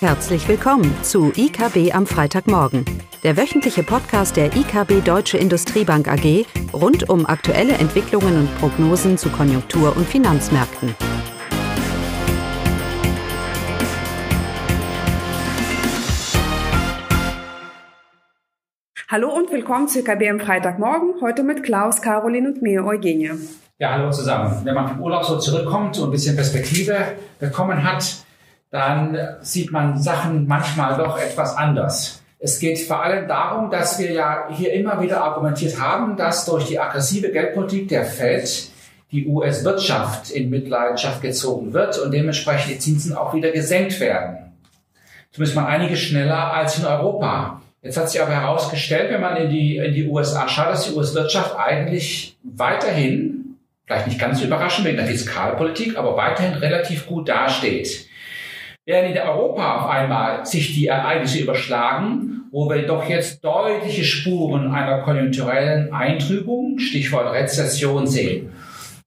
Herzlich 0.00 0.46
willkommen 0.46 0.94
zu 1.02 1.32
IKB 1.34 1.94
am 1.94 2.06
Freitagmorgen, 2.06 2.84
der 3.22 3.38
wöchentliche 3.38 3.82
Podcast 3.82 4.36
der 4.36 4.54
IKB 4.54 5.02
Deutsche 5.02 5.38
Industriebank 5.38 6.06
AG 6.06 6.44
rund 6.74 7.08
um 7.08 7.24
aktuelle 7.24 7.72
Entwicklungen 7.72 8.40
und 8.40 8.58
Prognosen 8.58 9.16
zu 9.16 9.30
Konjunktur- 9.30 9.96
und 9.96 10.06
Finanzmärkten. 10.06 10.94
Hallo 19.08 19.34
und 19.34 19.50
willkommen 19.50 19.88
zu 19.88 20.00
IKB 20.00 20.28
am 20.28 20.40
Freitagmorgen, 20.40 21.22
heute 21.22 21.42
mit 21.42 21.62
Klaus, 21.62 22.02
Caroline 22.02 22.48
und 22.48 22.60
mir, 22.60 22.84
Eugenie. 22.84 23.30
Ja, 23.78 23.92
hallo 23.92 24.10
zusammen. 24.10 24.60
Wenn 24.62 24.74
man 24.74 24.88
vom 24.88 25.00
Urlaub 25.00 25.24
so 25.24 25.38
zurückkommt 25.38 25.98
und 25.98 26.08
ein 26.08 26.10
bisschen 26.10 26.36
Perspektive 26.36 26.96
bekommen 27.38 27.82
hat, 27.82 28.25
dann 28.70 29.18
sieht 29.40 29.72
man 29.72 30.00
Sachen 30.00 30.46
manchmal 30.46 30.96
doch 30.96 31.18
etwas 31.18 31.56
anders. 31.56 32.22
Es 32.38 32.58
geht 32.58 32.78
vor 32.78 33.02
allem 33.02 33.26
darum, 33.26 33.70
dass 33.70 33.98
wir 33.98 34.12
ja 34.12 34.48
hier 34.50 34.72
immer 34.72 35.00
wieder 35.00 35.22
argumentiert 35.22 35.80
haben, 35.80 36.16
dass 36.16 36.44
durch 36.44 36.66
die 36.66 36.78
aggressive 36.78 37.30
Geldpolitik 37.30 37.88
der 37.88 38.04
Fed 38.04 38.70
die 39.10 39.26
US-Wirtschaft 39.26 40.30
in 40.30 40.50
Mitleidenschaft 40.50 41.22
gezogen 41.22 41.72
wird 41.72 41.98
und 41.98 42.12
dementsprechend 42.12 42.74
die 42.74 42.78
Zinsen 42.78 43.16
auch 43.16 43.32
wieder 43.34 43.50
gesenkt 43.50 43.98
werden. 44.00 44.52
Zumindest 45.30 45.56
mal 45.56 45.66
einige 45.66 45.96
schneller 45.96 46.52
als 46.52 46.78
in 46.78 46.84
Europa. 46.84 47.62
Jetzt 47.82 47.96
hat 47.96 48.10
sich 48.10 48.20
aber 48.20 48.32
herausgestellt, 48.32 49.10
wenn 49.12 49.20
man 49.20 49.36
in 49.36 49.50
die, 49.50 49.76
in 49.76 49.94
die 49.94 50.08
USA 50.08 50.48
schaut, 50.48 50.72
dass 50.72 50.88
die 50.88 50.94
US-Wirtschaft 50.94 51.56
eigentlich 51.56 52.36
weiterhin, 52.42 53.56
vielleicht 53.86 54.08
nicht 54.08 54.18
ganz 54.18 54.42
überraschend 54.42 54.86
wegen 54.86 54.96
der 54.96 55.06
Fiskalpolitik, 55.06 55.96
aber 55.96 56.16
weiterhin 56.16 56.54
relativ 56.54 57.06
gut 57.06 57.28
dasteht. 57.28 58.05
Während 58.88 59.16
in 59.16 59.18
Europa 59.20 59.80
auf 59.80 59.90
einmal 59.90 60.46
sich 60.46 60.72
die 60.76 60.86
Ereignisse 60.86 61.40
überschlagen, 61.40 62.44
wo 62.52 62.70
wir 62.70 62.86
doch 62.86 63.08
jetzt 63.08 63.44
deutliche 63.44 64.04
Spuren 64.04 64.72
einer 64.72 65.02
konjunkturellen 65.02 65.92
Eintrübung, 65.92 66.78
Stichwort 66.78 67.32
Rezession, 67.32 68.06
sehen. 68.06 68.52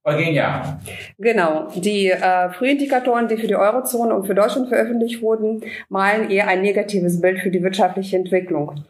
Eugenia. 0.04 0.80
Genau. 1.18 1.68
Die 1.74 2.10
äh, 2.10 2.50
Frühindikatoren, 2.50 3.28
die 3.28 3.38
für 3.38 3.46
die 3.46 3.56
Eurozone 3.56 4.14
und 4.14 4.26
für 4.26 4.34
Deutschland 4.34 4.68
veröffentlicht 4.68 5.22
wurden, 5.22 5.62
malen 5.88 6.30
eher 6.30 6.48
ein 6.48 6.60
negatives 6.60 7.18
Bild 7.18 7.40
für 7.40 7.50
die 7.50 7.62
wirtschaftliche 7.62 8.16
Entwicklung. 8.16 8.84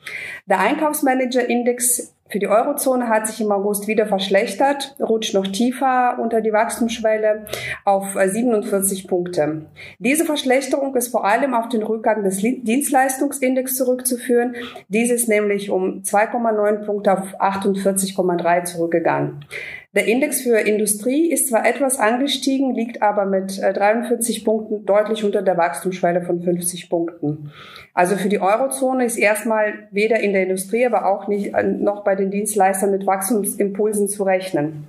Der 0.47 0.59
Einkaufsmanager-Index 0.59 2.15
für 2.31 2.39
die 2.39 2.48
Eurozone 2.48 3.09
hat 3.09 3.27
sich 3.27 3.41
im 3.41 3.50
August 3.50 3.89
wieder 3.89 4.06
verschlechtert, 4.06 4.95
rutscht 5.00 5.34
noch 5.34 5.47
tiefer 5.47 6.19
unter 6.20 6.41
die 6.41 6.53
Wachstumsschwelle 6.53 7.47
auf 7.84 8.14
47 8.14 9.05
äh, 9.05 9.09
Punkte. 9.09 9.67
Diese 9.98 10.25
Verschlechterung 10.25 10.95
ist 10.95 11.09
vor 11.09 11.25
allem 11.25 11.55
auf 11.55 11.69
den 11.69 11.83
Rückgang 11.83 12.22
des 12.22 12.39
Dienstleistungsindex 12.39 13.77
zurückzuführen. 13.77 14.55
Dies 14.89 15.11
ist 15.11 15.28
nämlich 15.28 15.70
um 15.70 16.03
2,9 16.03 16.84
Punkte 16.84 17.12
auf 17.12 17.41
48,3 17.41 18.65
zurückgegangen. 18.65 19.44
Der 19.93 20.07
Index 20.07 20.43
für 20.43 20.57
Industrie 20.57 21.33
ist 21.33 21.49
zwar 21.49 21.67
etwas 21.67 21.99
angestiegen, 21.99 22.77
liegt 22.77 23.03
aber 23.03 23.27
mit 23.27 23.61
43 23.61 24.39
äh, 24.41 24.45
Punkten 24.45 24.87
deutlich 24.87 25.25
unter 25.25 25.43
der 25.43 25.57
Wachstumsschwelle 25.57 26.23
von 26.23 26.41
50 26.43 26.89
Punkten. 26.89 27.51
Also 27.93 28.15
für 28.15 28.29
die 28.29 28.41
Eurozone 28.41 29.05
ist 29.05 29.17
erstmal 29.17 29.89
weder 29.91 30.21
in 30.21 30.33
der 30.33 30.45
Industrie, 30.45 30.87
aber 30.87 31.07
auch 31.07 31.27
nicht 31.27 31.55
äh, 31.55 31.65
noch 31.65 32.05
bei 32.05 32.15
den 32.15 32.31
Dienstleistern 32.31 32.93
mit 32.93 33.05
Wachstumsimpulsen 33.05 34.07
zu 34.07 34.23
rechnen. 34.23 34.87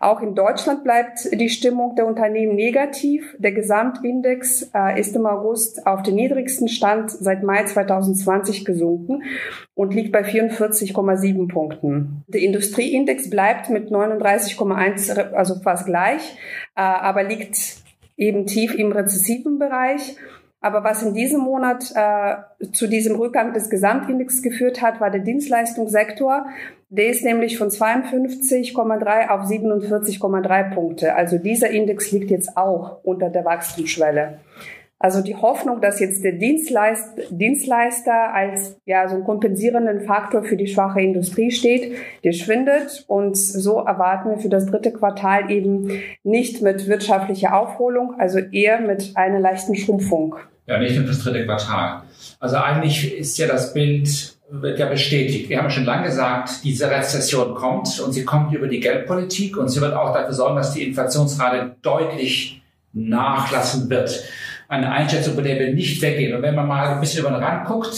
Auch 0.00 0.20
in 0.20 0.34
Deutschland 0.34 0.82
bleibt 0.82 1.28
die 1.32 1.48
Stimmung 1.48 1.94
der 1.94 2.06
Unternehmen 2.06 2.56
negativ. 2.56 3.36
Der 3.38 3.52
Gesamtindex 3.52 4.68
äh, 4.74 4.98
ist 4.98 5.14
im 5.14 5.26
August 5.26 5.86
auf 5.86 6.02
den 6.02 6.16
niedrigsten 6.16 6.66
Stand 6.66 7.12
seit 7.12 7.44
Mai 7.44 7.66
2020 7.66 8.64
gesunken 8.64 9.22
und 9.74 9.94
liegt 9.94 10.10
bei 10.10 10.22
44,7 10.22 11.46
Punkten. 11.46 12.24
Der 12.26 12.40
Industrieindex 12.40 13.30
bleibt 13.30 13.70
mit 13.70 13.92
39,1, 14.48 15.32
also 15.32 15.56
fast 15.60 15.86
gleich, 15.86 16.22
äh, 16.76 16.80
aber 16.80 17.22
liegt 17.22 17.56
eben 18.16 18.46
tief 18.46 18.74
im 18.74 18.92
rezessiven 18.92 19.58
Bereich. 19.58 20.16
Aber 20.62 20.84
was 20.84 21.02
in 21.02 21.14
diesem 21.14 21.40
Monat 21.40 21.90
äh, 21.94 22.68
zu 22.72 22.86
diesem 22.86 23.16
Rückgang 23.16 23.54
des 23.54 23.70
Gesamtindex 23.70 24.42
geführt 24.42 24.82
hat, 24.82 25.00
war 25.00 25.10
der 25.10 25.22
Dienstleistungssektor. 25.22 26.46
Der 26.90 27.06
ist 27.06 27.24
nämlich 27.24 27.56
von 27.56 27.68
52,3 27.68 29.28
auf 29.28 29.48
47,3 29.48 30.74
Punkte. 30.74 31.14
Also 31.14 31.38
dieser 31.38 31.70
Index 31.70 32.12
liegt 32.12 32.30
jetzt 32.30 32.58
auch 32.58 33.02
unter 33.04 33.30
der 33.30 33.46
Wachstumsschwelle. 33.46 34.40
Also 35.02 35.22
die 35.22 35.34
Hoffnung, 35.34 35.80
dass 35.80 35.98
jetzt 35.98 36.22
der 36.24 36.32
Dienstleist, 36.32 37.08
Dienstleister 37.30 38.34
als 38.34 38.76
ja 38.84 39.08
so 39.08 39.14
einen 39.14 39.24
kompensierenden 39.24 40.02
Faktor 40.02 40.44
für 40.44 40.58
die 40.58 40.66
schwache 40.66 41.00
Industrie 41.00 41.50
steht, 41.50 41.96
der 42.22 42.32
schwindet 42.32 43.06
und 43.06 43.34
so 43.34 43.78
erwarten 43.78 44.28
wir 44.28 44.38
für 44.38 44.50
das 44.50 44.66
dritte 44.66 44.92
Quartal 44.92 45.50
eben 45.50 45.90
nicht 46.22 46.60
mit 46.60 46.86
wirtschaftlicher 46.86 47.58
Aufholung, 47.58 48.20
also 48.20 48.40
eher 48.40 48.82
mit 48.82 49.12
einer 49.14 49.40
leichten 49.40 49.74
Schrumpfung. 49.74 50.36
Ja, 50.66 50.78
nicht 50.78 50.96
nur 50.96 51.06
das 51.06 51.20
dritte 51.20 51.46
Quartal. 51.46 52.02
Also 52.38 52.58
eigentlich 52.58 53.18
ist 53.18 53.38
ja 53.38 53.46
das 53.46 53.72
Bild 53.72 54.36
wird 54.50 54.78
ja 54.78 54.86
bestätigt. 54.86 55.48
Wir 55.48 55.62
haben 55.62 55.70
schon 55.70 55.86
lange 55.86 56.08
gesagt, 56.08 56.62
diese 56.62 56.90
Rezession 56.90 57.54
kommt 57.54 58.00
und 58.00 58.12
sie 58.12 58.26
kommt 58.26 58.52
über 58.52 58.68
die 58.68 58.80
Geldpolitik 58.80 59.56
und 59.56 59.68
sie 59.68 59.80
wird 59.80 59.94
auch 59.94 60.12
dafür 60.12 60.34
sorgen, 60.34 60.56
dass 60.56 60.74
die 60.74 60.82
Inflationsrate 60.82 61.76
deutlich 61.80 62.60
nachlassen 62.92 63.88
wird 63.88 64.24
eine 64.70 64.90
Einschätzung, 64.90 65.34
bei 65.34 65.42
der 65.42 65.58
wir 65.58 65.74
nicht 65.74 66.00
weggehen. 66.00 66.34
Und 66.34 66.42
wenn 66.42 66.54
man 66.54 66.68
mal 66.68 66.88
ein 66.88 67.00
bisschen 67.00 67.20
über 67.20 67.30
den 67.30 67.42
Rand 67.42 67.66
guckt, 67.66 67.92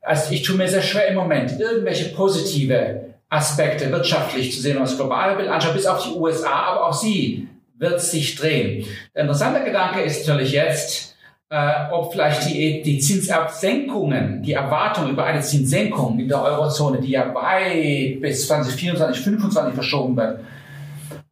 also 0.00 0.32
ich 0.32 0.42
tue 0.42 0.56
mir 0.56 0.68
sehr 0.68 0.82
schwer 0.82 1.08
im 1.08 1.16
Moment, 1.16 1.58
irgendwelche 1.58 2.14
positive 2.14 3.06
Aspekte 3.28 3.90
wirtschaftlich 3.90 4.54
zu 4.54 4.60
sehen, 4.60 4.78
was 4.80 4.96
globale 4.96 5.36
Bild 5.36 5.48
anschaut, 5.48 5.74
bis 5.74 5.86
auf 5.86 6.04
die 6.04 6.16
USA, 6.16 6.50
aber 6.50 6.86
auch 6.86 6.92
sie 6.92 7.48
wird 7.76 8.00
sich 8.00 8.36
drehen. 8.36 8.86
Der 9.14 9.22
interessante 9.22 9.64
Gedanke 9.64 10.00
ist 10.00 10.26
natürlich 10.28 10.52
jetzt, 10.52 11.16
äh, 11.50 11.90
ob 11.90 12.12
vielleicht 12.12 12.48
die, 12.48 12.82
die 12.82 13.00
Zinsabsenkungen, 13.00 14.44
die 14.44 14.52
Erwartung 14.52 15.10
über 15.10 15.24
eine 15.24 15.40
Zinssenkung 15.40 16.20
in 16.20 16.28
der 16.28 16.40
Eurozone, 16.40 17.00
die 17.00 17.10
ja 17.10 17.34
weit 17.34 18.20
bis 18.20 18.46
2024, 18.46 19.24
2025 19.24 19.74
verschoben 19.74 20.16
wird, 20.16 20.38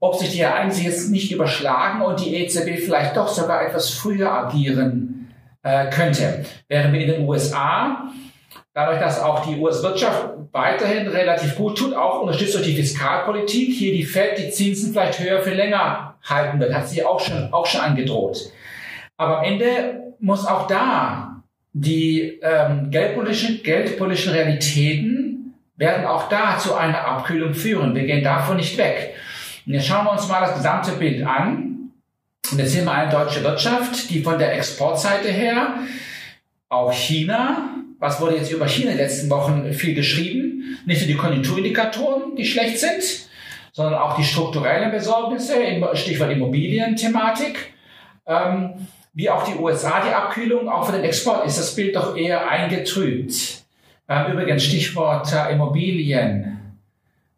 ob 0.04 0.16
sich 0.16 0.32
die 0.32 0.40
Ereignisse 0.40 0.82
jetzt 0.82 1.10
nicht 1.10 1.32
überschlagen 1.32 2.02
und 2.02 2.20
die 2.20 2.36
EZB 2.36 2.78
vielleicht 2.84 3.16
doch 3.16 3.28
sogar 3.28 3.66
etwas 3.66 3.88
früher 3.88 4.30
agieren 4.30 5.34
äh, 5.62 5.88
könnte. 5.88 6.44
Während 6.68 6.92
wir 6.92 7.00
in 7.00 7.10
den 7.10 7.28
USA, 7.28 8.10
dadurch, 8.74 9.00
dass 9.00 9.20
auch 9.20 9.46
die 9.46 9.56
US-Wirtschaft 9.56 10.28
weiterhin 10.52 11.08
relativ 11.08 11.56
gut 11.56 11.78
tut, 11.78 11.94
auch 11.94 12.20
unterstützt 12.20 12.54
durch 12.54 12.66
die 12.66 12.76
Fiskalpolitik, 12.76 13.72
hier 13.72 13.92
die 13.92 14.04
Fed 14.04 14.36
die 14.38 14.50
Zinsen 14.50 14.92
vielleicht 14.92 15.18
höher 15.18 15.40
für 15.40 15.54
länger 15.54 16.16
halten 16.22 16.60
wird, 16.60 16.74
hat 16.74 16.86
sie 16.86 17.02
auch 17.02 17.20
schon, 17.20 17.52
auch 17.52 17.64
schon 17.64 17.80
angedroht. 17.80 18.52
Aber 19.16 19.38
am 19.38 19.44
Ende 19.44 20.14
muss 20.20 20.46
auch 20.46 20.66
da 20.66 21.42
die 21.72 22.40
ähm, 22.42 22.90
geldpolitischen, 22.90 23.62
geldpolitischen 23.62 24.32
Realitäten 24.32 25.54
werden 25.76 26.04
auch 26.04 26.28
da 26.28 26.58
zu 26.58 26.74
einer 26.74 27.06
Abkühlung 27.06 27.54
führen. 27.54 27.94
Wir 27.94 28.04
gehen 28.04 28.22
davon 28.22 28.58
nicht 28.58 28.76
weg. 28.76 29.14
Und 29.66 29.74
jetzt 29.74 29.86
schauen 29.86 30.04
wir 30.04 30.12
uns 30.12 30.28
mal 30.28 30.40
das 30.40 30.54
gesamte 30.54 30.92
Bild 30.92 31.24
an. 31.26 31.90
Und 32.52 32.58
jetzt 32.58 32.72
sehen 32.72 32.84
wir 32.84 32.92
eine 32.92 33.10
deutsche 33.10 33.42
Wirtschaft, 33.42 34.10
die 34.10 34.22
von 34.22 34.38
der 34.38 34.54
Exportseite 34.56 35.28
her, 35.28 35.78
auch 36.68 36.92
China, 36.92 37.70
was 37.98 38.20
wurde 38.20 38.36
jetzt 38.36 38.52
über 38.52 38.68
China 38.68 38.90
in 38.90 38.98
den 38.98 39.06
letzten 39.06 39.30
Wochen 39.30 39.72
viel 39.72 39.94
geschrieben, 39.94 40.78
nicht 40.84 41.00
nur 41.00 41.08
die 41.08 41.16
Konjunkturindikatoren, 41.16 42.36
die 42.36 42.44
schlecht 42.44 42.78
sind, 42.78 43.28
sondern 43.72 43.94
auch 43.94 44.16
die 44.16 44.24
strukturellen 44.24 44.90
Besorgnisse, 44.90 45.54
Stichwort 45.94 46.30
Immobilienthematik, 46.30 47.72
ähm, 48.26 48.86
wie 49.14 49.30
auch 49.30 49.44
die 49.44 49.56
USA, 49.58 50.02
die 50.04 50.12
Abkühlung, 50.12 50.68
auch 50.68 50.86
für 50.86 50.92
den 50.92 51.04
Export 51.04 51.46
ist 51.46 51.58
das 51.58 51.74
Bild 51.74 51.96
doch 51.96 52.16
eher 52.16 52.48
eingetrübt. 52.48 53.64
Ähm, 54.08 54.32
übrigens 54.32 54.64
Stichwort 54.64 55.32
äh, 55.32 55.52
Immobilien. 55.52 56.63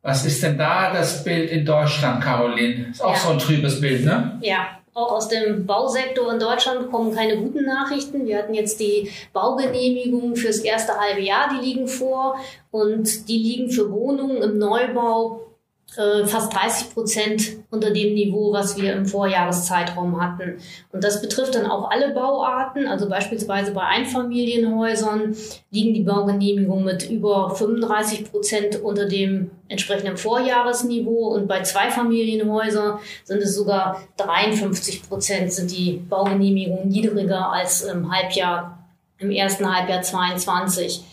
Was 0.07 0.25
ist 0.25 0.41
denn 0.41 0.57
da 0.57 0.93
das 0.93 1.25
Bild 1.25 1.51
in 1.51 1.67
Deutschland, 1.67 2.23
Caroline? 2.23 2.91
Ist 2.93 3.03
auch 3.03 3.13
ja. 3.13 3.19
so 3.19 3.31
ein 3.31 3.41
trübes 3.41 3.81
Bild, 3.81 4.05
ne? 4.05 4.39
Ja, 4.41 4.79
auch 4.95 5.11
aus 5.11 5.29
dem 5.29 5.67
Bausektor 5.67 6.33
in 6.33 6.39
Deutschland 6.39 6.93
kommen 6.93 7.13
keine 7.13 7.37
guten 7.37 7.65
Nachrichten. 7.65 8.25
Wir 8.25 8.39
hatten 8.39 8.55
jetzt 8.55 8.79
die 8.79 9.11
Baugenehmigungen 9.33 10.37
fürs 10.37 10.61
erste 10.61 10.93
halbe 10.97 11.23
Jahr, 11.23 11.49
die 11.53 11.67
liegen 11.67 11.89
vor. 11.89 12.37
Und 12.71 13.29
die 13.29 13.37
liegen 13.37 13.69
für 13.69 13.91
Wohnungen 13.91 14.43
im 14.43 14.59
Neubau 14.59 15.46
fast 15.95 16.53
30 16.53 16.95
Prozent 16.95 17.57
unter 17.71 17.91
dem 17.91 18.15
Niveau, 18.15 18.53
was 18.53 18.77
wir 18.77 18.93
im 18.93 19.07
Vorjahreszeitraum 19.07 20.21
hatten. 20.21 20.59
Und 20.93 21.05
das 21.05 21.23
betrifft 21.23 21.55
dann 21.55 21.67
auch 21.67 21.91
alle 21.91 22.13
Bauarten. 22.13 22.87
Also 22.87 23.09
beispielsweise 23.09 23.73
bei 23.73 23.83
Einfamilienhäusern 23.83 25.35
liegen 25.71 25.95
die 25.95 26.03
Baugenehmigungen 26.03 26.85
mit 26.85 27.09
über 27.09 27.55
35 27.55 28.31
Prozent 28.31 28.83
unter 28.83 29.07
dem 29.07 29.51
entsprechenden 29.69 30.17
Vorjahresniveau. 30.17 31.29
Und 31.29 31.49
bei 31.49 31.63
Zweifamilienhäusern 31.63 32.99
sind 33.25 33.43
es 33.43 33.55
sogar 33.55 34.03
53 34.19 35.09
Prozent 35.09 35.53
sind 35.53 35.71
die 35.71 36.05
Baugenehmigungen 36.09 36.89
niedriger 36.89 37.53
als 37.53 37.83
im 37.83 38.13
Halbjahr 38.13 38.87
im 39.19 39.31
ersten 39.31 39.75
Halbjahr 39.75 40.03
22. 40.03 41.05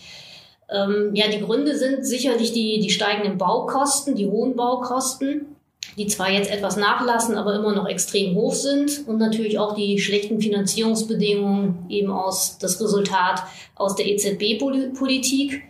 Ähm, 0.70 1.10
ja, 1.14 1.28
die 1.28 1.40
Gründe 1.40 1.76
sind 1.76 2.06
sicherlich 2.06 2.52
die, 2.52 2.80
die 2.80 2.90
steigenden 2.90 3.38
Baukosten, 3.38 4.14
die 4.14 4.26
hohen 4.26 4.56
Baukosten, 4.56 5.56
die 5.96 6.06
zwar 6.06 6.30
jetzt 6.30 6.50
etwas 6.50 6.76
nachlassen, 6.76 7.36
aber 7.36 7.54
immer 7.54 7.74
noch 7.74 7.86
extrem 7.86 8.34
hoch 8.34 8.54
sind 8.54 9.06
und 9.06 9.18
natürlich 9.18 9.58
auch 9.58 9.74
die 9.74 9.98
schlechten 9.98 10.40
Finanzierungsbedingungen 10.40 11.86
eben 11.88 12.10
aus 12.10 12.58
das 12.58 12.80
Resultat 12.80 13.44
aus 13.74 13.94
der 13.94 14.06
EZB-Politik. 14.06 15.62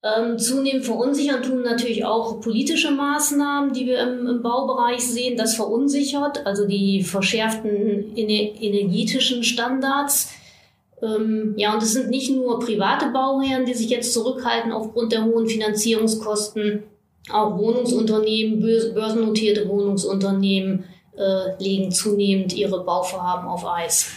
Ähm, 0.00 0.38
zunehmend 0.38 0.84
verunsichern 0.84 1.42
tun 1.42 1.62
natürlich 1.62 2.04
auch 2.04 2.40
politische 2.40 2.92
Maßnahmen, 2.92 3.72
die 3.72 3.86
wir 3.86 4.00
im, 4.00 4.28
im 4.28 4.42
Baubereich 4.42 5.00
sehen. 5.00 5.36
Das 5.36 5.56
verunsichert, 5.56 6.46
also 6.46 6.66
die 6.66 7.02
verschärften 7.02 8.16
ener 8.16 8.60
energetischen 8.60 9.42
Standards. 9.42 10.30
Ähm, 11.02 11.54
ja, 11.56 11.74
und 11.74 11.82
es 11.82 11.92
sind 11.92 12.10
nicht 12.10 12.30
nur 12.30 12.58
private 12.60 13.10
Bauherren, 13.12 13.64
die 13.64 13.74
sich 13.74 13.88
jetzt 13.88 14.12
zurückhalten 14.12 14.72
aufgrund 14.72 15.12
der 15.12 15.24
hohen 15.24 15.46
Finanzierungskosten. 15.46 16.82
Auch 17.30 17.58
Wohnungsunternehmen, 17.58 18.60
börsennotierte 18.94 19.68
Wohnungsunternehmen 19.68 20.84
äh, 21.16 21.62
legen 21.62 21.90
zunehmend 21.90 22.54
ihre 22.54 22.84
Bauvorhaben 22.84 23.46
auf 23.46 23.66
Eis. 23.66 24.12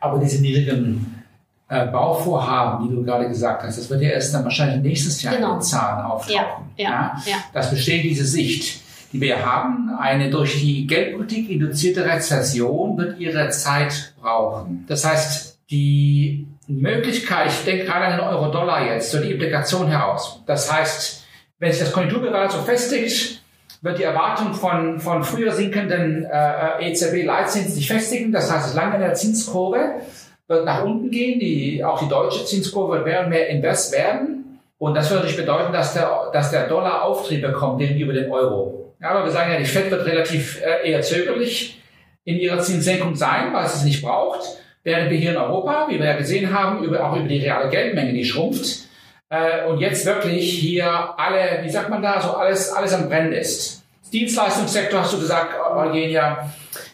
Aber 0.00 0.18
diese 0.18 0.42
niedrigen 0.42 1.24
äh, 1.68 1.86
Bauvorhaben, 1.86 2.88
die 2.88 2.94
du 2.94 3.02
gerade 3.02 3.28
gesagt 3.28 3.62
hast, 3.62 3.78
das 3.78 3.88
wird 3.88 4.02
ja 4.02 4.10
erst 4.10 4.34
dann 4.34 4.44
wahrscheinlich 4.44 4.82
nächstes 4.82 5.22
Jahr 5.22 5.36
genau. 5.36 5.52
in 5.52 5.58
den 5.58 5.62
Zahlen 5.62 6.04
auftauchen. 6.04 6.66
Ja, 6.76 6.90
ja, 6.90 7.22
ja. 7.24 7.36
Das 7.52 7.70
besteht 7.70 8.04
diese 8.04 8.26
Sicht, 8.26 8.80
die 9.12 9.20
wir 9.20 9.44
haben. 9.44 9.90
Eine 9.98 10.30
durch 10.30 10.60
die 10.60 10.86
Geldpolitik 10.86 11.48
induzierte 11.48 12.04
Rezession 12.04 12.98
wird 12.98 13.18
ihre 13.18 13.48
Zeit 13.50 14.14
brauchen. 14.20 14.84
Das 14.88 15.04
heißt, 15.04 15.49
die 15.70 16.46
Möglichkeit, 16.66 17.48
ich 17.48 17.64
denke 17.64 17.84
gerade 17.84 18.06
an 18.06 18.12
den 18.12 18.20
Euro-Dollar 18.20 18.86
jetzt, 18.86 19.10
so 19.10 19.20
die 19.20 19.32
Implikation 19.32 19.88
heraus. 19.88 20.42
Das 20.46 20.72
heißt, 20.72 21.24
wenn 21.58 21.72
sich 21.72 21.80
das 21.80 21.92
Konjunkturgerade 21.92 22.52
so 22.52 22.58
festigt, 22.62 23.42
wird 23.82 23.98
die 23.98 24.02
Erwartung 24.02 24.54
von, 24.54 25.00
von 25.00 25.24
früher 25.24 25.52
sinkenden 25.52 26.24
äh, 26.24 26.90
EZB-Leitzinsen 26.90 27.72
sich 27.72 27.88
festigen. 27.88 28.32
Das 28.32 28.52
heißt, 28.52 28.68
es 28.68 28.74
lange 28.74 28.96
in 28.96 29.00
der 29.00 29.14
Zinskurve 29.14 30.00
wird 30.48 30.64
nach 30.64 30.84
unten 30.84 31.10
gehen. 31.10 31.40
Die, 31.40 31.82
auch 31.82 32.00
die 32.00 32.08
deutsche 32.08 32.44
Zinskurve 32.44 32.96
wird 32.96 33.06
mehr 33.06 33.24
und 33.24 33.30
mehr 33.30 33.48
invest 33.48 33.92
werden. 33.92 34.60
Und 34.78 34.94
das 34.94 35.10
würde 35.10 35.22
natürlich 35.22 35.40
bedeuten, 35.40 35.72
dass 35.72 35.94
der, 35.94 36.30
dass 36.32 36.50
der 36.50 36.66
Dollar 36.66 37.04
Auftrieb 37.04 37.42
bekommt 37.42 37.78
gegenüber 37.78 38.12
dem 38.12 38.30
Euro. 38.30 38.94
Ja, 39.00 39.10
aber 39.10 39.24
wir 39.24 39.30
sagen 39.30 39.52
ja, 39.52 39.58
die 39.58 39.64
Fed 39.64 39.90
wird 39.90 40.06
relativ 40.06 40.60
äh, 40.62 40.90
eher 40.90 41.00
zögerlich 41.00 41.80
in 42.24 42.36
ihrer 42.36 42.58
Zinssenkung 42.60 43.14
sein, 43.14 43.52
weil 43.52 43.66
sie 43.66 43.78
es 43.78 43.84
nicht 43.84 44.02
braucht. 44.02 44.40
Während 44.82 45.10
wir 45.10 45.18
hier 45.18 45.32
in 45.32 45.36
Europa, 45.36 45.86
wie 45.88 45.98
wir 45.98 46.06
ja 46.06 46.16
gesehen 46.16 46.52
haben, 46.52 46.82
über, 46.82 47.04
auch 47.04 47.16
über 47.16 47.28
die 47.28 47.38
reale 47.38 47.68
Geldmenge, 47.68 48.12
die 48.12 48.24
schrumpft. 48.24 48.88
Äh, 49.28 49.66
und 49.66 49.78
jetzt 49.78 50.06
wirklich 50.06 50.50
hier 50.52 51.18
alle, 51.18 51.60
wie 51.62 51.70
sagt 51.70 51.90
man 51.90 52.02
da, 52.02 52.20
so 52.20 52.30
alles, 52.30 52.72
alles 52.72 52.94
am 52.94 53.08
Brennen 53.08 53.32
ist. 53.32 53.82
Dienstleistungssektor 54.12 55.00
hast 55.00 55.12
du 55.12 55.20
gesagt, 55.20 55.54
Eugenia, 55.74 56.50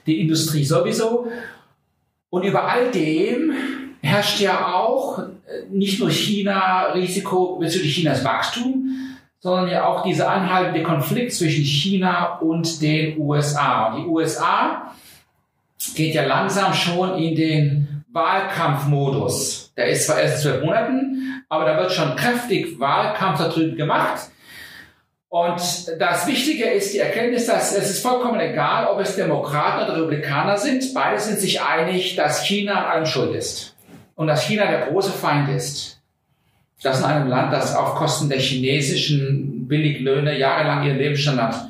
die 0.07 0.21
Industrie 0.21 0.65
sowieso. 0.65 1.31
Und 2.29 2.43
über 2.43 2.65
all 2.65 2.91
dem 2.91 3.53
herrscht 4.03 4.41
ja 4.41 4.75
auch 4.75 5.21
äh, 5.21 5.25
nicht 5.71 6.01
nur 6.01 6.11
China 6.11 6.93
Risiko 6.93 7.57
bezüglich 7.57 7.95
Chinas 7.95 8.25
Wachstum, 8.25 9.17
sondern 9.39 9.69
ja 9.69 9.87
auch 9.87 10.03
dieser 10.03 10.29
anhaltende 10.29 10.83
Konflikt 10.83 11.33
zwischen 11.33 11.65
China 11.65 12.39
und 12.39 12.83
den 12.83 13.19
USA. 13.19 13.89
Und 13.89 14.03
die 14.03 14.09
USA 14.09 14.93
geht 15.95 16.15
ja 16.15 16.25
langsam 16.25 16.73
schon 16.75 17.19
in 17.19 17.35
den 17.35 18.05
Wahlkampfmodus. 18.13 19.73
Der 19.77 19.87
ist 19.87 20.07
zwar 20.07 20.21
erst 20.21 20.43
zwölf 20.43 20.65
Monaten, 20.65 21.45
aber 21.49 21.65
da 21.65 21.77
wird 21.79 21.93
schon 21.93 22.17
kräftig 22.17 22.81
Wahlkampf 22.81 23.39
da 23.39 23.49
drüben 23.49 23.77
gemacht. 23.77 24.31
Und 25.29 25.61
das 25.99 26.27
Wichtige 26.27 26.65
ist 26.65 26.95
die 26.95 26.99
Erkenntnis, 26.99 27.47
dass 27.47 27.77
es 27.77 27.91
ist 27.91 28.03
vollkommen 28.03 28.41
egal, 28.41 28.87
ob 28.87 29.01
es 29.01 29.17
Demokraten 29.17 29.85
oder 29.85 29.97
Republikaner 29.97 30.57
sind. 30.57 30.95
Beide 30.95 31.19
sind 31.19 31.41
sich 31.41 31.61
einig, 31.61 32.17
dass 32.17 32.47
China 32.47 32.85
an 32.85 32.85
allem 32.85 33.07
schuld 33.07 33.35
ist. 33.35 33.75
Und 34.15 34.29
dass 34.29 34.47
China 34.47 34.67
der 34.67 34.87
große 34.87 35.13
Feind 35.13 35.51
ist. 35.51 36.01
Das 36.83 37.01
in 37.01 37.05
einem 37.05 37.29
Land, 37.29 37.53
das 37.53 37.75
auf 37.75 37.97
Kosten 37.97 38.29
der 38.29 38.39
chinesischen 38.39 39.67
Billiglöhne 39.67 40.39
jahrelang 40.39 40.87
ihren 40.87 40.99
Lebensstandard 40.99 41.69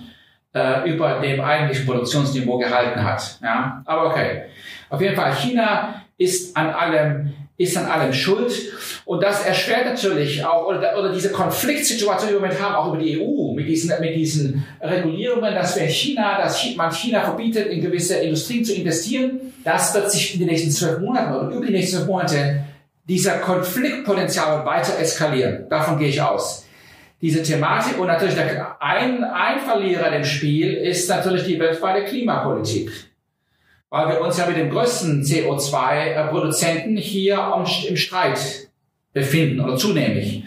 äh, 0.57 0.89
über 0.89 1.21
dem 1.21 1.41
eigentlichen 1.41 1.87
Produktionsniveau 1.87 2.59
gehalten 2.59 3.05
hat. 3.05 3.39
Ja? 3.43 3.83
Aber 3.85 4.07
okay. 4.11 4.45
Auf 4.89 5.01
jeden 5.01 5.15
Fall, 5.15 5.35
China 5.35 6.03
ist 6.17 6.57
an 6.57 6.71
allem 6.71 7.33
ist 7.59 7.77
an 7.79 7.87
allem 7.87 8.13
schuld. 8.13 8.53
Und 9.07 9.23
das 9.23 9.47
erschwert 9.47 9.87
natürlich 9.87 10.45
auch, 10.45 10.67
oder, 10.67 10.99
oder 10.99 11.11
diese 11.11 11.31
Konfliktsituation, 11.33 12.29
die 12.29 12.35
wir 12.35 12.41
momentan 12.41 12.75
auch 12.75 12.93
über 12.93 13.03
die 13.03 13.19
EU, 13.19 13.55
mit 13.55 13.67
diesen, 13.67 13.99
mit 13.99 14.15
diesen 14.15 14.67
Regulierungen, 14.81 15.55
dass 15.55 15.75
wir 15.75 15.85
in 15.85 15.89
China, 15.89 16.39
dass 16.39 16.63
man 16.77 16.93
China 16.93 17.23
verbietet, 17.23 17.69
in 17.69 17.81
gewisse 17.81 18.17
Industrien 18.17 18.63
zu 18.63 18.75
investieren, 18.75 19.41
das 19.65 19.95
wird 19.95 20.11
sich 20.11 20.35
in 20.35 20.41
den 20.41 20.49
nächsten 20.49 20.71
zwölf 20.71 21.01
Monaten 21.01 21.35
oder 21.35 21.57
über 21.57 21.65
die 21.65 21.73
nächsten 21.73 21.97
zwölf 21.97 22.09
Monate 22.09 22.65
dieser 23.09 23.39
Konfliktpotenzial 23.39 24.67
weiter 24.67 24.99
eskalieren. 24.99 25.67
Davon 25.71 25.99
gehe 25.99 26.09
ich 26.09 26.21
aus. 26.21 26.66
Diese 27.21 27.43
Thematik 27.43 27.99
und 27.99 28.09
natürlich 28.09 28.35
der, 28.35 28.81
ein, 28.81 29.25
ein 29.25 29.59
Verlierer 29.61 30.15
im 30.15 30.25
Spiel 30.25 30.75
ist 30.75 31.09
natürlich 31.09 31.45
die 31.45 31.59
weltweite 31.59 32.05
Klimapolitik 32.05 32.91
weil 33.91 34.09
wir 34.09 34.21
uns 34.21 34.37
ja 34.37 34.47
mit 34.47 34.57
dem 34.57 34.71
größten 34.71 35.23
CO2-Produzenten 35.23 36.97
hier 36.97 37.65
im 37.89 37.97
Streit 37.97 38.69
befinden 39.13 39.61
oder 39.61 39.77
zunehmend. 39.77 40.45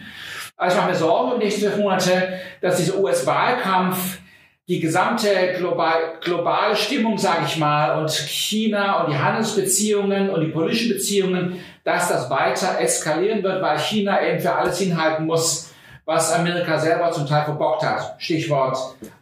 Also 0.57 0.75
ich 0.75 0.81
mache 0.81 0.91
mir 0.91 0.97
Sorgen 0.97 1.33
in 1.33 1.39
den 1.39 1.47
nächsten 1.47 1.79
Monate, 1.79 2.39
dass 2.61 2.77
dieser 2.77 2.99
US-Wahlkampf 2.99 4.19
die 4.67 4.79
gesamte 4.79 5.55
global, 5.57 6.19
globale 6.21 6.75
Stimmung, 6.75 7.17
sage 7.17 7.45
ich 7.47 7.57
mal, 7.57 7.99
und 7.99 8.11
China 8.11 9.01
und 9.01 9.11
die 9.11 9.17
Handelsbeziehungen 9.17 10.29
und 10.29 10.41
die 10.41 10.51
politischen 10.51 10.89
Beziehungen, 10.89 11.59
dass 11.83 12.09
das 12.09 12.29
weiter 12.29 12.79
eskalieren 12.79 13.41
wird, 13.41 13.63
weil 13.63 13.79
China 13.79 14.23
eben 14.23 14.39
für 14.39 14.53
alles 14.53 14.77
hinhalten 14.77 15.25
muss, 15.25 15.73
was 16.09 16.33
Amerika 16.33 16.79
selber 16.79 17.11
zum 17.11 17.27
Teil 17.27 17.45
verbockt 17.45 17.83
hat. 17.83 18.15
Stichwort 18.17 18.75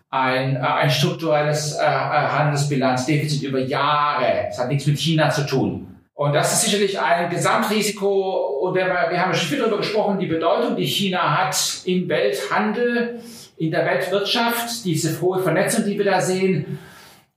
ein, 0.10 0.56
äh, 0.56 0.60
ein 0.60 0.90
strukturelles 0.90 1.74
äh, 1.74 1.84
äh, 1.84 1.86
Handelsbilanzdefizit 1.86 3.44
über 3.44 3.60
Jahre. 3.60 4.46
Das 4.48 4.58
hat 4.58 4.70
nichts 4.70 4.88
mit 4.88 4.98
China 4.98 5.30
zu 5.30 5.46
tun. 5.46 5.98
Und 6.14 6.34
das 6.34 6.54
ist 6.54 6.62
sicherlich 6.62 6.98
ein 6.98 7.30
Gesamtrisiko. 7.30 8.62
Und 8.62 8.74
wir, 8.74 8.86
wir 8.86 9.22
haben 9.22 9.34
schon 9.34 9.50
viel 9.50 9.60
darüber 9.60 9.80
gesprochen, 9.80 10.18
die 10.18 10.28
Bedeutung, 10.28 10.78
die 10.78 10.86
China 10.86 11.38
hat 11.38 11.58
im 11.84 12.08
Welthandel, 12.08 13.20
in 13.58 13.70
der 13.70 13.86
Weltwirtschaft, 13.86 14.86
diese 14.86 15.20
hohe 15.20 15.40
Vernetzung, 15.40 15.84
die 15.84 15.98
wir 15.98 16.06
da 16.06 16.22
sehen. 16.22 16.80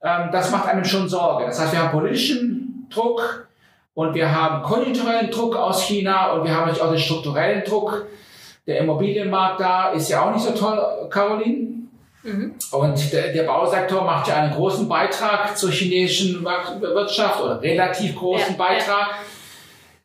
Ähm, 0.00 0.28
das 0.30 0.52
macht 0.52 0.68
einem 0.68 0.84
schon 0.84 1.08
Sorge. 1.08 1.46
Das 1.46 1.60
heißt, 1.60 1.72
wir 1.72 1.80
haben 1.80 1.90
politischen 1.90 2.86
Druck 2.88 3.48
und 3.94 4.14
wir 4.14 4.32
haben 4.32 4.62
konjunkturellen 4.62 5.32
Druck 5.32 5.56
aus 5.56 5.82
China 5.82 6.34
und 6.34 6.44
wir 6.44 6.54
haben 6.54 6.68
natürlich 6.68 6.82
auch 6.82 6.92
den 6.92 7.00
strukturellen 7.00 7.64
Druck. 7.64 8.06
Der 8.70 8.78
Immobilienmarkt 8.78 9.60
da 9.60 9.90
ist 9.90 10.08
ja 10.08 10.22
auch 10.22 10.32
nicht 10.32 10.44
so 10.44 10.52
toll, 10.52 10.80
Caroline. 11.10 11.88
Mhm. 12.22 12.54
Und 12.70 13.12
der, 13.12 13.32
der, 13.32 13.42
Bausektor 13.42 14.04
macht 14.04 14.28
ja 14.28 14.36
einen 14.36 14.54
großen 14.54 14.88
Beitrag 14.88 15.58
zur 15.58 15.72
chinesischen 15.72 16.44
Wirtschaft 16.44 17.42
oder 17.42 17.60
relativ 17.60 18.14
großen 18.14 18.52
ja, 18.52 18.56
Beitrag. 18.56 19.08
Ja. 19.08 19.14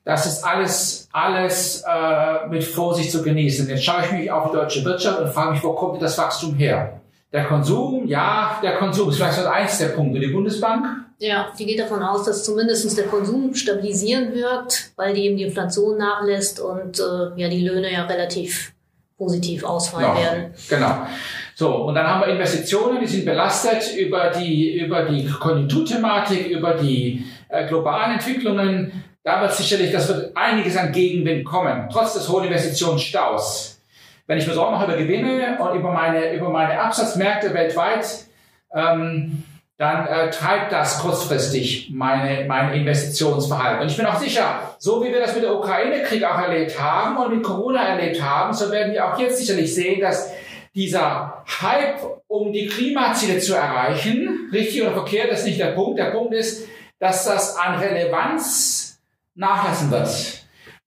Das 0.03 0.25
ist 0.25 0.43
alles, 0.43 1.07
alles 1.11 1.83
äh, 1.87 2.47
mit 2.47 2.63
Vorsicht 2.63 3.11
zu 3.11 3.21
genießen. 3.21 3.69
Jetzt 3.69 3.83
schaue 3.83 4.03
ich 4.03 4.11
mich 4.11 4.31
auf 4.31 4.49
die 4.49 4.57
deutsche 4.57 4.83
Wirtschaft 4.83 5.19
und 5.19 5.27
frage 5.27 5.51
mich, 5.51 5.63
wo 5.63 5.73
kommt 5.73 6.01
das 6.01 6.17
Wachstum 6.17 6.55
her? 6.55 7.01
Der 7.31 7.45
Konsum, 7.45 8.07
ja, 8.07 8.59
der 8.63 8.77
Konsum 8.77 9.09
ist 9.09 9.17
vielleicht 9.17 9.45
eins 9.45 9.77
der 9.77 9.89
Punkte. 9.89 10.19
Die 10.19 10.27
Bundesbank? 10.27 10.85
Ja, 11.19 11.51
die 11.57 11.65
geht 11.65 11.79
davon 11.79 12.03
aus, 12.03 12.25
dass 12.25 12.43
zumindest 12.43 12.97
der 12.97 13.07
Konsum 13.07 13.53
stabilisieren 13.55 14.33
wirkt, 14.33 14.91
weil 14.95 15.13
die 15.13 15.25
eben 15.25 15.37
die 15.37 15.43
Inflation 15.43 15.97
nachlässt 15.97 16.59
und 16.59 16.99
äh, 16.99 17.41
ja 17.41 17.49
die 17.49 17.65
Löhne 17.65 17.91
ja 17.91 18.05
relativ 18.05 18.73
positiv 19.17 19.63
ausfallen 19.63 20.13
genau. 20.13 20.21
werden. 20.21 20.53
Genau. 20.69 21.07
So, 21.55 21.73
und 21.73 21.95
dann 21.95 22.05
haben 22.05 22.21
wir 22.21 22.27
Investitionen, 22.27 22.99
die 22.99 23.07
sind 23.07 23.25
belastet 23.25 23.95
über 23.95 24.29
die, 24.29 24.77
über 24.77 25.03
die 25.03 25.25
Konjunkturthematik, 25.25 26.47
über 26.47 26.73
die 26.73 27.25
äh, 27.47 27.65
globalen 27.67 28.15
Entwicklungen. 28.15 29.03
Da 29.23 29.41
wird 29.41 29.53
sicherlich, 29.53 29.91
das 29.91 30.09
wird 30.09 30.35
einiges 30.35 30.75
an 30.75 30.91
Gegenwind 30.91 31.45
kommen, 31.45 31.87
trotz 31.91 32.13
des 32.13 32.27
hohen 32.27 32.45
Investitionsstaus. 32.45 33.74
Wenn 34.27 34.37
ich 34.37 34.47
mir 34.47 34.53
Sorgen 34.53 34.73
mache 34.73 34.85
über 34.85 34.97
Gewinne 34.97 35.57
und 35.59 35.79
über 35.79 35.91
meine, 35.91 36.33
über 36.33 36.49
meine 36.49 36.79
Absatzmärkte 36.79 37.53
weltweit, 37.53 38.25
ähm, 38.73 39.43
dann 39.77 40.07
äh, 40.07 40.29
treibt 40.29 40.71
das 40.71 40.99
kurzfristig 40.99 41.91
meine, 41.93 42.45
mein 42.45 42.73
Investitionsverhalten. 42.73 43.81
Und 43.81 43.91
ich 43.91 43.97
bin 43.97 44.05
auch 44.05 44.19
sicher, 44.19 44.75
so 44.79 45.03
wie 45.03 45.11
wir 45.11 45.19
das 45.19 45.35
mit 45.35 45.43
der 45.43 45.53
Ukraine-Krieg 45.53 46.23
auch 46.23 46.39
erlebt 46.39 46.79
haben 46.79 47.17
und 47.17 47.35
mit 47.35 47.43
Corona 47.43 47.83
erlebt 47.83 48.21
haben, 48.21 48.53
so 48.53 48.71
werden 48.71 48.93
wir 48.93 49.05
auch 49.05 49.19
jetzt 49.19 49.37
sicherlich 49.37 49.73
sehen, 49.75 49.99
dass 49.99 50.31
dieser 50.73 51.43
Hype, 51.61 51.99
um 52.27 52.53
die 52.53 52.67
Klimaziele 52.67 53.39
zu 53.39 53.55
erreichen, 53.55 54.49
richtig 54.51 54.81
oder 54.81 54.93
verkehrt, 54.93 55.31
ist 55.31 55.45
nicht 55.45 55.59
der 55.59 55.71
Punkt. 55.71 55.99
Der 55.99 56.11
Punkt 56.11 56.33
ist, 56.33 56.67
dass 56.99 57.25
das 57.25 57.57
an 57.57 57.79
Relevanz 57.79 59.01
nachlassen 59.35 59.91
wird. 59.91 60.07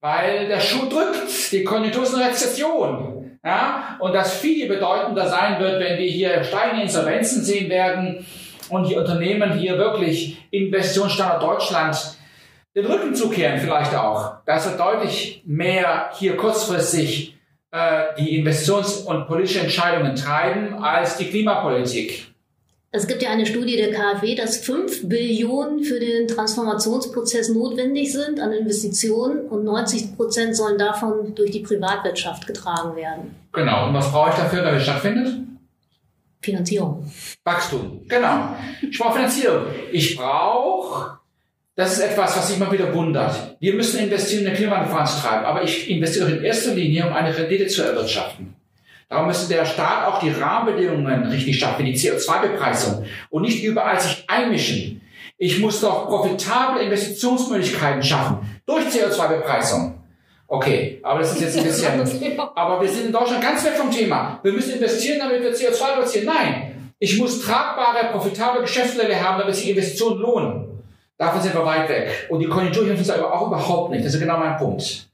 weil 0.01 0.47
der 0.47 0.61
Schuh 0.61 0.87
drückt, 0.87 1.51
die 1.51 1.63
Konjunktur 1.63 2.03
ist 2.03 2.15
eine 2.15 2.29
Rezession. 2.29 3.28
Ja? 3.43 3.97
Und 3.99 4.13
das 4.13 4.37
viel 4.37 4.67
bedeutender 4.67 5.27
sein 5.27 5.59
wird, 5.59 5.79
wenn 5.79 5.97
wir 5.97 6.07
hier 6.07 6.43
steigende 6.43 6.83
Insolvenzen 6.83 7.43
sehen 7.43 7.69
werden 7.69 8.25
und 8.69 8.87
die 8.87 8.95
Unternehmen 8.95 9.53
hier 9.53 9.77
wirklich 9.77 10.37
Investitionsstandort 10.51 11.41
Deutschland 11.41 11.97
den 12.75 12.85
Rücken 12.85 13.15
zukehren 13.15 13.59
vielleicht 13.59 13.95
auch. 13.95 14.33
Das 14.45 14.69
wird 14.69 14.79
deutlich 14.79 15.41
mehr 15.45 16.11
hier 16.13 16.37
kurzfristig 16.37 17.35
äh, 17.71 18.03
die 18.17 18.41
Investitions- 18.41 19.03
und 19.05 19.27
politische 19.27 19.61
Entscheidungen 19.61 20.15
treiben 20.15 20.83
als 20.83 21.17
die 21.17 21.29
Klimapolitik. 21.29 22.27
Es 22.91 23.05
gibt 23.05 23.21
ja 23.21 23.29
eine 23.29 23.45
Studie 23.45 23.77
der 23.77 23.91
KfW, 23.91 24.33
dass 24.33 24.57
5 24.57 25.07
Billionen 25.07 25.83
für 25.83 25.99
den 25.99 26.27
Transformationsprozess 26.27 27.49
notwendig 27.49 28.11
sind 28.11 28.39
an 28.39 28.51
Investitionen 28.51 29.41
und 29.47 29.63
90 29.63 30.17
Prozent 30.17 30.55
sollen 30.55 30.79
davon 30.79 31.35
durch 31.35 31.51
die 31.51 31.59
Privatwirtschaft 31.59 32.47
getragen 32.47 32.95
werden. 32.95 33.35
Genau. 33.51 33.87
Und 33.87 33.93
was 33.93 34.11
brauche 34.11 34.31
ich 34.31 34.35
dafür, 34.37 34.63
damit 34.63 34.79
es 34.79 34.83
stattfindet? 34.85 35.35
Finanzierung. 36.41 37.11
Wachstum. 37.43 38.01
Genau. 38.07 38.55
Ich 38.81 38.97
brauche 38.97 39.17
Finanzierung. 39.17 39.65
Ich 39.91 40.17
brauche, 40.17 41.19
das 41.75 41.93
ist 41.93 41.99
etwas, 41.99 42.37
was 42.37 42.47
sich 42.47 42.57
immer 42.57 42.71
wieder 42.71 42.91
wundert. 42.95 43.55
Wir 43.59 43.75
müssen 43.75 43.99
investieren, 43.99 44.39
in 44.39 44.45
den 44.47 44.55
Klimawandel 44.55 44.89
voranzutreiben. 44.89 45.45
Aber 45.45 45.63
ich 45.63 45.87
investiere 45.91 46.31
in 46.31 46.43
erster 46.43 46.73
Linie, 46.73 47.05
um 47.05 47.13
eine 47.13 47.37
Rendite 47.37 47.67
zu 47.67 47.83
erwirtschaften. 47.83 48.55
Darum 49.09 49.25
müsste 49.25 49.51
der 49.51 49.65
Staat 49.65 50.07
auch 50.07 50.19
die 50.19 50.29
Rahmenbedingungen 50.29 51.25
richtig 51.25 51.57
schaffen, 51.59 51.83
die 51.83 51.95
CO2-Bepreisung 51.97 53.05
und 53.31 53.41
nicht 53.41 53.63
überall 53.63 53.99
sich 53.99 54.23
einmischen. 54.27 55.01
Ich 55.39 55.59
muss 55.59 55.81
doch 55.81 56.07
profitable 56.07 56.83
Investitionsmöglichkeiten 56.83 58.03
schaffen 58.03 58.61
durch 58.67 58.85
CO2-Bepreisung. 58.85 59.95
Okay, 60.47 60.99
aber 61.01 61.19
das 61.19 61.33
ist 61.33 61.41
jetzt 61.41 61.57
ein 61.57 61.63
bisschen. 61.63 62.39
aber 62.55 62.81
wir 62.81 62.87
sind 62.87 63.07
in 63.07 63.11
Deutschland 63.11 63.41
ganz 63.41 63.63
weg 63.65 63.73
vom 63.73 63.89
Thema. 63.89 64.39
Wir 64.43 64.51
müssen 64.51 64.73
investieren, 64.73 65.19
damit 65.19 65.41
wir 65.41 65.53
CO2 65.53 65.97
reduzieren. 65.97 66.25
Nein, 66.27 66.91
ich 66.99 67.17
muss 67.17 67.41
tragbare, 67.41 68.11
profitable 68.11 68.61
Geschäftsmodelle 68.61 69.19
haben, 69.23 69.39
damit 69.39 69.55
sich 69.55 69.69
Investitionen 69.69 70.19
lohnen. 70.19 70.83
Davon 71.17 71.41
sind 71.41 71.55
wir 71.55 71.65
weit 71.65 71.89
weg. 71.89 72.27
Und 72.29 72.39
die 72.39 72.47
Konjunktur 72.47 72.85
hilft 72.85 72.99
uns 72.99 73.09
aber 73.09 73.33
auch 73.33 73.47
überhaupt 73.47 73.91
nicht. 73.91 74.05
Das 74.05 74.13
ist 74.13 74.19
genau 74.19 74.37
mein 74.37 74.57
Punkt. 74.57 75.08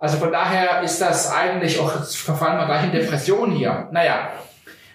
Also 0.00 0.16
von 0.16 0.32
daher 0.32 0.80
ist 0.82 0.98
das 0.98 1.30
eigentlich 1.30 1.78
auch, 1.78 1.92
verfallen 2.04 2.56
wir 2.58 2.64
gleich 2.64 2.84
in 2.84 2.92
Depression 2.92 3.52
hier. 3.52 3.86
Naja, 3.92 4.30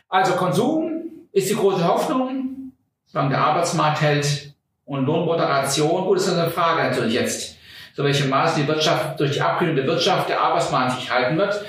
also 0.10 0.34
Konsum 0.34 1.04
ist 1.32 1.48
die 1.48 1.56
große 1.56 1.88
Hoffnung, 1.88 2.72
solange 3.06 3.30
der 3.30 3.40
Arbeitsmarkt 3.40 4.02
hält 4.02 4.56
und 4.84 5.06
Lohnmoderation. 5.06 6.06
Gut, 6.06 6.18
das 6.18 6.28
ist 6.28 6.34
eine 6.34 6.50
Frage 6.50 6.90
natürlich 6.90 7.14
jetzt, 7.14 7.56
so 7.94 8.04
welche 8.04 8.26
Maße 8.26 8.62
die 8.62 8.68
Wirtschaft 8.68 9.20
durch 9.20 9.34
die 9.34 9.42
Abkühlung 9.42 9.76
der 9.76 9.86
Wirtschaft 9.86 10.28
der 10.28 10.42
Arbeitsmarkt 10.42 11.00
sich 11.00 11.12
halten 11.12 11.38
wird. 11.38 11.64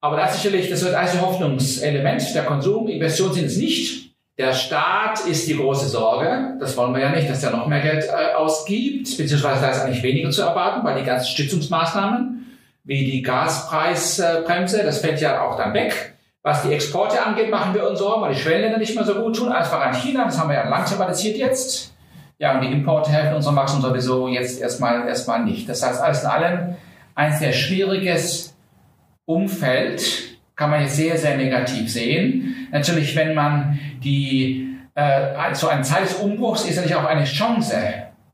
Aber 0.00 0.16
das 0.16 0.40
sicherlich, 0.40 0.70
das 0.70 0.84
wird 0.84 0.94
ein 0.94 1.20
Hoffnungselement. 1.20 2.22
Der 2.36 2.44
Konsum, 2.44 2.86
Investitionen 2.86 3.34
sind 3.34 3.46
es 3.46 3.56
nicht. 3.56 4.14
Der 4.38 4.52
Staat 4.52 5.26
ist 5.26 5.48
die 5.48 5.56
große 5.56 5.88
Sorge. 5.88 6.56
Das 6.60 6.76
wollen 6.76 6.94
wir 6.94 7.00
ja 7.00 7.10
nicht, 7.10 7.28
dass 7.28 7.42
er 7.42 7.50
noch 7.50 7.66
mehr 7.66 7.80
Geld 7.80 8.04
äh, 8.04 8.34
ausgibt, 8.34 9.16
beziehungsweise 9.18 9.60
da 9.60 9.70
ist 9.70 9.80
eigentlich 9.80 10.04
weniger 10.04 10.30
zu 10.30 10.42
erwarten, 10.42 10.86
weil 10.86 11.00
die 11.00 11.04
ganzen 11.04 11.26
Stützungsmaßnahmen 11.26 12.39
wie 12.84 13.04
die 13.04 13.22
Gaspreisbremse, 13.22 14.82
das 14.82 14.98
fällt 14.98 15.20
ja 15.20 15.42
auch 15.42 15.56
dann 15.56 15.74
weg. 15.74 16.14
Was 16.42 16.62
die 16.62 16.72
Exporte 16.72 17.22
angeht, 17.22 17.50
machen 17.50 17.74
wir 17.74 17.88
uns 17.88 17.98
Sorgen, 17.98 18.22
weil 18.22 18.32
die 18.32 18.40
Schwellenländer 18.40 18.78
nicht 18.78 18.94
mehr 18.94 19.04
so 19.04 19.14
gut 19.14 19.36
tun. 19.36 19.52
Einfach 19.52 19.80
an 19.80 19.94
China, 19.94 20.24
das 20.24 20.38
haben 20.38 20.48
wir 20.48 20.56
ja 20.56 20.68
langsam 20.68 20.98
thematisiert 20.98 21.36
jetzt. 21.36 21.94
Ja, 22.38 22.54
und 22.54 22.62
die 22.62 22.72
Importe 22.72 23.10
helfen 23.10 23.34
unserem 23.34 23.56
Wachstum 23.56 23.82
sowieso 23.82 24.26
jetzt 24.26 24.60
erstmal, 24.60 25.06
erstmal 25.06 25.44
nicht. 25.44 25.68
Das 25.68 25.86
heißt, 25.86 26.00
alles 26.00 26.22
in 26.22 26.28
allem 26.28 26.76
ein 27.14 27.32
sehr 27.34 27.52
schwieriges 27.52 28.56
Umfeld, 29.26 30.30
kann 30.56 30.70
man 30.70 30.82
jetzt 30.82 30.96
sehr, 30.96 31.16
sehr 31.18 31.36
negativ 31.36 31.90
sehen. 31.90 32.68
Natürlich, 32.72 33.14
wenn 33.16 33.34
man 33.34 33.78
die, 34.02 34.76
äh, 34.94 35.54
so 35.54 35.68
eine 35.68 35.82
Zeit 35.82 36.04
des 36.04 36.14
Umbruchs 36.14 36.64
ist 36.64 36.76
natürlich 36.76 36.96
auch 36.96 37.04
eine 37.04 37.24
Chance. 37.24 37.76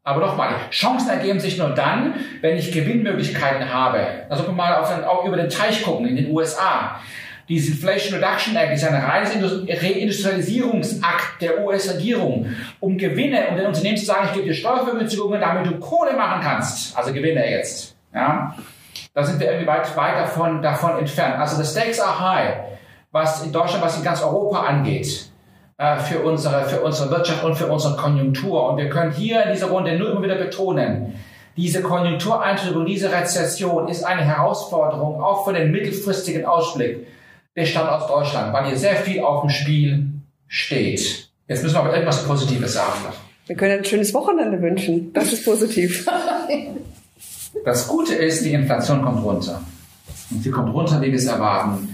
Aber 0.06 0.24
nochmal, 0.24 0.54
Chancen 0.70 1.10
ergeben 1.10 1.40
sich 1.40 1.58
nur 1.58 1.70
dann, 1.70 2.14
wenn 2.40 2.56
ich 2.56 2.70
Gewinnmöglichkeiten 2.70 3.74
habe. 3.74 4.06
Also 4.28 4.52
mal 4.52 4.76
auf 4.76 4.88
auch 5.04 5.24
über 5.24 5.36
den 5.36 5.48
Teich 5.48 5.82
gucken 5.82 6.06
in 6.06 6.14
den 6.14 6.30
USA. 6.30 7.00
Dieses 7.48 7.70
Inflation 7.70 8.14
Reduction 8.14 8.54
Act 8.54 8.72
ist 8.72 8.84
ein 8.84 8.94
reines 8.94 9.34
Reindustrialisierungsakt 9.34 11.42
der 11.42 11.64
US-Regierung, 11.64 12.54
um 12.78 12.96
Gewinne 12.96 13.48
und 13.48 13.56
den 13.56 13.66
Unternehmen 13.66 13.96
zu 13.96 14.04
sagen, 14.04 14.26
ich 14.26 14.34
gebe 14.34 14.46
dir 14.46 14.54
Steuervergünstigungen, 14.54 15.40
damit 15.40 15.66
du 15.66 15.76
Kohle 15.80 16.12
machen 16.12 16.40
kannst. 16.40 16.96
Also 16.96 17.12
Gewinne 17.12 17.50
jetzt. 17.50 17.96
Ja? 18.14 18.54
Da 19.12 19.24
sind 19.24 19.40
wir 19.40 19.48
irgendwie 19.48 19.66
weit, 19.66 19.96
weit 19.96 20.18
davon, 20.18 20.62
davon 20.62 21.00
entfernt. 21.00 21.34
Also 21.34 21.60
the 21.60 21.68
stakes 21.68 21.98
are 21.98 22.20
high, 22.20 22.58
was 23.10 23.42
in 23.42 23.50
Deutschland, 23.50 23.84
was 23.84 23.98
in 23.98 24.04
ganz 24.04 24.22
Europa 24.22 24.60
angeht. 24.60 25.32
Äh, 25.78 25.98
für 25.98 26.20
unsere, 26.20 26.64
für 26.64 26.80
unsere 26.80 27.10
Wirtschaft 27.10 27.44
und 27.44 27.54
für 27.54 27.66
unsere 27.66 27.96
Konjunktur. 27.96 28.70
Und 28.70 28.78
wir 28.78 28.88
können 28.88 29.12
hier 29.12 29.44
in 29.44 29.52
dieser 29.52 29.66
Runde 29.66 29.98
nur 29.98 30.10
immer 30.10 30.22
wieder 30.22 30.36
betonen, 30.36 31.14
diese 31.54 31.82
Konjunktureintrübung, 31.82 32.86
diese 32.86 33.12
Rezession 33.12 33.88
ist 33.88 34.02
eine 34.02 34.22
Herausforderung 34.22 35.22
auch 35.22 35.44
für 35.44 35.52
den 35.52 35.72
mittelfristigen 35.72 36.46
Ausblick 36.46 37.06
des 37.54 37.70
Standorts 37.70 38.06
Deutschland, 38.06 38.54
weil 38.54 38.66
hier 38.66 38.76
sehr 38.76 38.96
viel 38.96 39.20
auf 39.20 39.42
dem 39.42 39.50
Spiel 39.50 40.06
steht. 40.48 41.28
Jetzt 41.48 41.62
müssen 41.62 41.74
wir 41.74 41.80
aber 41.80 41.94
etwas 41.94 42.24
Positives 42.24 42.74
sagen. 42.74 43.00
Wir 43.46 43.56
können 43.56 43.78
ein 43.78 43.84
schönes 43.84 44.12
Wochenende 44.12 44.60
wünschen. 44.60 45.12
Das 45.12 45.32
ist 45.32 45.44
positiv. 45.44 46.08
Das 47.64 47.88
Gute 47.88 48.14
ist, 48.14 48.44
die 48.44 48.52
Inflation 48.52 49.02
kommt 49.02 49.24
runter. 49.24 49.60
Und 50.30 50.42
sie 50.42 50.50
kommt 50.50 50.72
runter, 50.72 51.00
wie 51.00 51.06
wir 51.06 51.14
es 51.14 51.24
erwarten. 51.24 51.85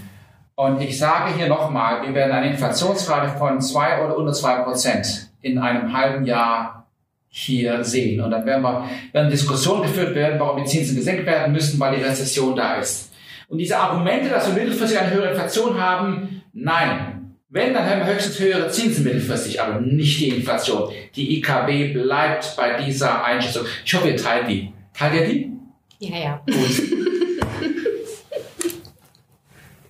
Und 0.55 0.81
ich 0.81 0.97
sage 0.97 1.33
hier 1.35 1.47
nochmal, 1.47 2.05
wir 2.05 2.13
werden 2.13 2.31
eine 2.31 2.51
Inflationsrate 2.51 3.37
von 3.37 3.59
zwei 3.59 4.03
oder 4.03 4.17
unter 4.17 4.33
zwei 4.33 4.57
Prozent 4.57 5.31
in 5.41 5.57
einem 5.57 5.91
halben 5.91 6.25
Jahr 6.25 6.87
hier 7.27 7.83
sehen. 7.83 8.21
Und 8.21 8.29
dann 8.29 8.45
werden 8.45 8.61
wir, 8.61 8.87
werden 9.11 9.31
Diskussionen 9.31 9.83
geführt 9.83 10.13
werden, 10.13 10.39
warum 10.39 10.63
die 10.63 10.69
Zinsen 10.69 10.95
gesenkt 10.95 11.25
werden 11.25 11.51
müssen, 11.51 11.79
weil 11.79 11.95
die 11.95 12.03
Rezession 12.03 12.55
da 12.55 12.75
ist. 12.75 13.11
Und 13.47 13.57
diese 13.57 13.77
Argumente, 13.77 14.29
dass 14.29 14.47
wir 14.47 14.53
mittelfristig 14.53 14.99
eine 14.99 15.11
höhere 15.11 15.31
Inflation 15.31 15.79
haben, 15.79 16.43
nein. 16.53 17.35
Wenn, 17.49 17.73
dann 17.73 17.87
haben 17.87 17.99
wir 17.99 18.13
höchstens 18.13 18.39
höhere 18.39 18.69
Zinsen 18.69 19.03
mittelfristig, 19.03 19.59
aber 19.61 19.79
nicht 19.81 20.19
die 20.19 20.29
Inflation. 20.29 20.91
Die 21.15 21.37
IKB 21.37 21.93
bleibt 21.93 22.55
bei 22.55 22.81
dieser 22.81 23.23
Einschätzung. 23.23 23.65
Ich 23.83 23.93
hoffe, 23.93 24.09
ihr 24.09 24.17
teilt 24.17 24.47
die. 24.47 24.71
Teilt 24.93 25.13
ihr 25.15 25.27
die? 25.27 25.51
Ja, 25.99 26.17
ja. 26.17 26.41
Gut. 26.45 26.81